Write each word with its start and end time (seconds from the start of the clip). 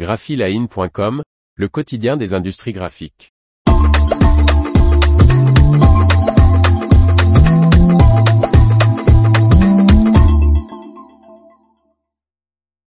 graphiline.com, 0.00 1.22
le 1.56 1.68
quotidien 1.68 2.16
des 2.16 2.32
industries 2.32 2.72
graphiques. 2.72 3.34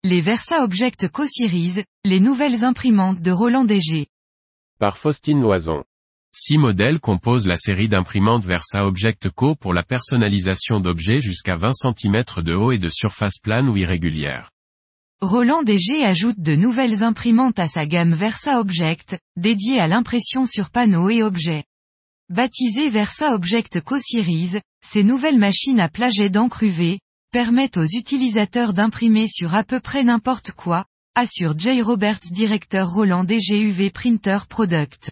Les 0.04 0.22
Versa 0.22 0.64
Object 0.64 1.10
Co-Series, 1.10 1.84
les 2.06 2.20
nouvelles 2.20 2.64
imprimantes 2.64 3.20
de 3.22 3.32
Roland 3.32 3.66
DG. 3.66 4.06
Par 4.80 5.00
Faustine 5.00 5.42
Loison. 5.42 5.84
Six 6.32 6.60
modèles 6.60 7.00
composent 7.00 7.48
la 7.48 7.56
série 7.56 7.88
d'imprimantes 7.88 8.46
Versa 8.46 8.86
Object 8.86 9.32
Co 9.32 9.56
pour 9.56 9.74
la 9.74 9.82
personnalisation 9.82 10.80
d'objets 10.80 11.22
jusqu'à 11.22 11.56
20 11.56 11.72
cm 11.72 12.44
de 12.44 12.54
haut 12.54 12.72
et 12.72 12.78
de 12.78 12.90
surface 12.90 13.40
plane 13.40 13.68
ou 13.68 13.78
irrégulière. 13.78 14.52
Roland 15.22 15.64
DG 15.64 16.06
ajoute 16.06 16.40
de 16.40 16.56
nouvelles 16.56 17.04
imprimantes 17.04 17.60
à 17.60 17.68
sa 17.68 17.86
gamme 17.86 18.14
Versa 18.14 18.62
Object, 18.62 19.20
dédiée 19.36 19.78
à 19.78 19.86
l'impression 19.86 20.46
sur 20.46 20.70
panneaux 20.70 21.10
et 21.10 21.24
objets. 21.24 21.66
Baptisées 22.30 22.88
Versa 22.88 23.36
Object 23.36 23.82
Co-Series, 23.82 24.62
ces 24.82 25.04
nouvelles 25.04 25.38
machines 25.38 25.82
à 25.82 25.90
plat 25.90 26.10
jet 26.10 26.30
d'encre 26.30 26.64
UV, 26.64 27.00
permettent 27.34 27.76
aux 27.76 27.86
utilisateurs 27.86 28.72
d'imprimer 28.72 29.28
sur 29.28 29.56
à 29.56 29.66
peu 29.66 29.82
près 29.82 30.06
n'importe 30.06 30.52
quoi, 30.54 30.86
assure 31.16 31.60
Jay 31.60 31.82
Roberts 31.82 32.32
directeur 32.32 32.90
Roland 32.90 33.26
DG 33.26 33.60
UV 33.60 33.90
Printer 33.90 34.38
Product. 34.48 35.12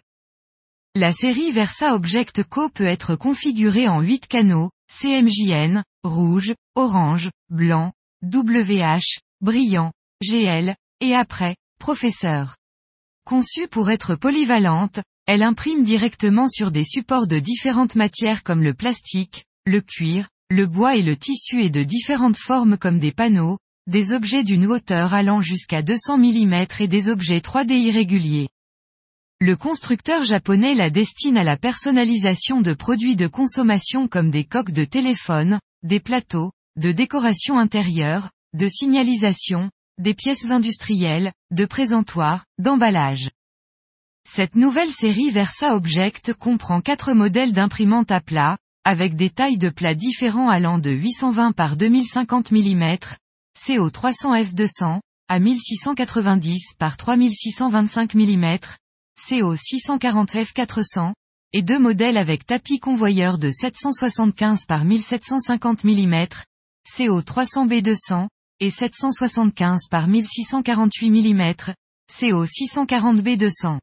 La 0.95 1.11
série 1.11 1.51
Versa 1.51 1.95
Object 1.95 2.45
Co 2.45 2.69
peut 2.69 2.85
être 2.85 3.17
configurée 3.17 3.89
en 3.89 3.99
8 3.99 4.27
canaux, 4.27 4.71
CMJN, 4.89 5.83
rouge, 6.05 6.55
orange, 6.75 7.29
blanc, 7.49 7.91
WH, 8.23 9.19
brillant, 9.41 9.91
GL, 10.23 10.75
et 10.99 11.15
après, 11.15 11.55
professeur. 11.79 12.57
Conçue 13.25 13.67
pour 13.67 13.91
être 13.91 14.15
polyvalente, 14.15 15.01
elle 15.27 15.43
imprime 15.43 15.83
directement 15.83 16.47
sur 16.47 16.71
des 16.71 16.85
supports 16.85 17.27
de 17.27 17.39
différentes 17.39 17.95
matières 17.95 18.43
comme 18.43 18.63
le 18.63 18.73
plastique, 18.73 19.45
le 19.65 19.81
cuir, 19.81 20.29
le 20.49 20.65
bois 20.65 20.95
et 20.95 21.01
le 21.01 21.17
tissu 21.17 21.61
et 21.61 21.69
de 21.69 21.83
différentes 21.83 22.37
formes 22.37 22.77
comme 22.77 22.99
des 22.99 23.11
panneaux, 23.11 23.57
des 23.85 24.11
objets 24.11 24.43
d'une 24.43 24.65
hauteur 24.65 25.13
allant 25.13 25.41
jusqu'à 25.41 25.81
200 25.81 26.17
mm 26.17 26.65
et 26.79 26.87
des 26.87 27.09
objets 27.09 27.39
3D 27.39 27.73
irréguliers. 27.73 28.49
Le 29.39 29.55
constructeur 29.55 30.23
japonais 30.23 30.73
la 30.73 30.89
destine 30.89 31.37
à 31.37 31.43
la 31.43 31.57
personnalisation 31.57 32.61
de 32.61 32.73
produits 32.73 33.15
de 33.15 33.27
consommation 33.27 34.07
comme 34.07 34.31
des 34.31 34.45
coques 34.45 34.71
de 34.71 34.83
téléphone, 34.83 35.59
des 35.83 35.99
plateaux, 35.99 36.51
de 36.75 36.91
décoration 36.91 37.59
intérieure, 37.59 38.31
de 38.53 38.67
signalisation, 38.67 39.69
des 39.97 40.13
pièces 40.13 40.51
industrielles, 40.51 41.31
de 41.51 41.65
présentoirs, 41.65 42.45
d'emballage. 42.59 43.29
Cette 44.29 44.55
nouvelle 44.55 44.91
série 44.91 45.31
Versa 45.31 45.75
Object 45.75 46.33
comprend 46.33 46.81
quatre 46.81 47.13
modèles 47.13 47.53
d'imprimantes 47.53 48.11
à 48.11 48.19
plat, 48.19 48.57
avec 48.83 49.15
des 49.15 49.29
tailles 49.29 49.57
de 49.57 49.69
plats 49.69 49.95
différents 49.95 50.49
allant 50.49 50.79
de 50.79 50.91
820 50.91 51.53
par 51.53 51.77
2050 51.77 52.51
mm, 52.51 52.97
CO 53.65 53.89
300 53.89 54.35
F200, 54.35 54.99
à 55.29 55.39
1690 55.39 56.75
par 56.77 56.95
3625 56.95 58.15
mm, 58.15 58.57
CO 59.27 59.55
640 59.55 60.31
F400, 60.33 61.13
et 61.53 61.61
deux 61.63 61.79
modèles 61.79 62.17
avec 62.17 62.45
tapis 62.45 62.79
convoyeur 62.79 63.37
de 63.37 63.49
775 63.49 64.65
par 64.65 64.85
1750 64.85 65.83
mm, 65.83 66.27
CO 66.97 67.21
300 67.21 67.67
B200, 67.67 68.27
et 68.59 68.71
775 68.71 69.87
par 69.89 70.07
1648 70.07 71.09
mm, 71.09 71.53
CO 72.09 72.45
640 72.45 73.21
B200. 73.21 73.79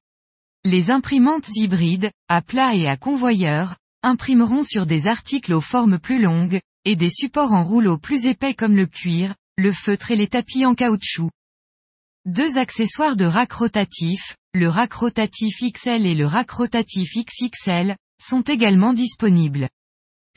Les 0.64 0.90
imprimantes 0.90 1.48
hybrides, 1.54 2.10
à 2.28 2.40
plat 2.40 2.74
et 2.74 2.88
à 2.88 2.96
convoyeur, 2.96 3.76
imprimeront 4.02 4.62
sur 4.62 4.86
des 4.86 5.06
articles 5.06 5.52
aux 5.52 5.60
formes 5.60 5.98
plus 5.98 6.20
longues, 6.20 6.60
et 6.84 6.96
des 6.96 7.10
supports 7.10 7.52
en 7.52 7.64
rouleau 7.64 7.98
plus 7.98 8.26
épais 8.26 8.54
comme 8.54 8.76
le 8.76 8.86
cuir, 8.86 9.34
le 9.56 9.72
feutre 9.72 10.10
et 10.10 10.16
les 10.16 10.28
tapis 10.28 10.66
en 10.66 10.74
caoutchouc. 10.74 11.30
Deux 12.26 12.56
accessoires 12.58 13.16
de 13.16 13.24
rack 13.24 13.52
rotatif, 13.52 14.36
le 14.54 14.68
rack 14.68 14.94
rotatif 14.94 15.60
XL 15.62 16.06
et 16.06 16.14
le 16.14 16.26
rack 16.26 16.50
rotatif 16.50 17.10
XXL, 17.16 17.96
sont 18.20 18.42
également 18.42 18.94
disponibles. 18.94 19.68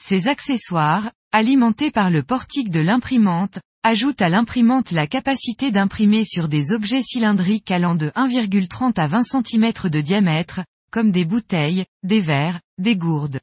Ces 0.02 0.28
accessoires, 0.28 1.12
alimentés 1.32 1.92
par 1.92 2.10
le 2.10 2.24
portique 2.24 2.70
de 2.70 2.80
l'imprimante, 2.80 3.60
ajoutent 3.84 4.22
à 4.22 4.30
l'imprimante 4.30 4.92
la 4.92 5.08
capacité 5.08 5.72
d'imprimer 5.72 6.24
sur 6.26 6.48
des 6.48 6.72
objets 6.72 7.02
cylindriques 7.02 7.72
allant 7.72 7.96
de 7.96 8.10
1,30 8.10 9.00
à 9.00 9.08
20 9.08 9.24
cm 9.24 9.72
de 9.90 10.02
diamètre, 10.02 10.62
comme 10.92 11.12
des 11.12 11.26
bouteilles, 11.26 11.86
des 12.04 12.22
verres, 12.22 12.62
des 12.78 12.96
gourdes. 12.96 13.40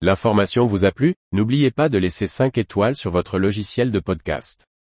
L'information 0.00 0.66
vous 0.66 0.84
a 0.84 0.92
plu? 0.92 1.14
N'oubliez 1.32 1.70
pas 1.70 1.88
de 1.88 1.98
laisser 1.98 2.26
5 2.26 2.58
étoiles 2.58 2.94
sur 2.94 3.10
votre 3.10 3.38
logiciel 3.38 3.90
de 3.90 4.00
podcast. 4.00 4.66